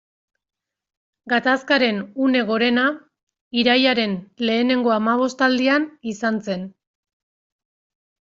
[1.33, 2.85] Gatazkaren une gorena
[3.63, 4.15] irailaren
[4.49, 6.65] lehenengo hamabostaldian izan zen.